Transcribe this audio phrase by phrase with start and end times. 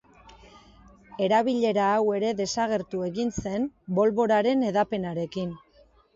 [1.25, 3.69] Erabilera hau ere desagertu egin zen
[4.01, 5.55] bolboraren hedapenarekin.